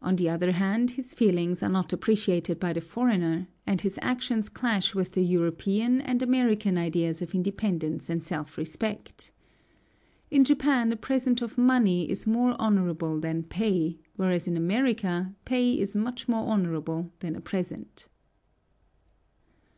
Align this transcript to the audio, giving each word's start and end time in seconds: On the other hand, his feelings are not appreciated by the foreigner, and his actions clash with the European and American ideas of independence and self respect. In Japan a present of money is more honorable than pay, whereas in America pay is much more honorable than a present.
On 0.00 0.16
the 0.16 0.30
other 0.30 0.52
hand, 0.52 0.92
his 0.92 1.12
feelings 1.12 1.62
are 1.62 1.68
not 1.68 1.92
appreciated 1.92 2.58
by 2.58 2.72
the 2.72 2.80
foreigner, 2.80 3.48
and 3.66 3.82
his 3.82 3.98
actions 4.00 4.48
clash 4.48 4.94
with 4.94 5.12
the 5.12 5.20
European 5.20 6.00
and 6.00 6.22
American 6.22 6.78
ideas 6.78 7.20
of 7.20 7.34
independence 7.34 8.08
and 8.08 8.24
self 8.24 8.56
respect. 8.56 9.30
In 10.30 10.42
Japan 10.42 10.90
a 10.90 10.96
present 10.96 11.42
of 11.42 11.58
money 11.58 12.08
is 12.10 12.26
more 12.26 12.56
honorable 12.58 13.20
than 13.20 13.42
pay, 13.42 13.98
whereas 14.16 14.48
in 14.48 14.56
America 14.56 15.34
pay 15.44 15.78
is 15.78 15.94
much 15.94 16.28
more 16.28 16.46
honorable 16.50 17.12
than 17.20 17.36
a 17.36 17.40
present. 17.42 18.08